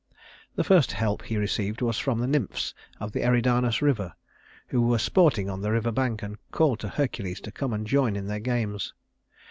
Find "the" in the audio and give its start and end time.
0.55-0.63, 2.17-2.25, 3.11-3.21, 5.61-5.69